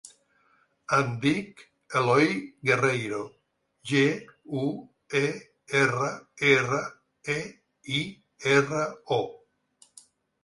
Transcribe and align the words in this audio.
Em 0.99 1.09
dic 1.25 1.59
Eloy 1.99 2.29
Guerreiro: 2.69 3.19
ge, 3.91 4.01
u, 4.61 4.65
e, 5.21 5.23
erra, 5.81 6.09
erra, 6.53 6.79
e, 7.35 7.39
i, 7.99 8.01
erra, 8.55 8.83
o. 9.19 9.99